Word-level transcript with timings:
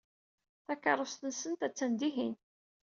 Takeṛṛust-nsent 0.65 1.61
attan 1.67 1.91
dihin. 1.99 2.33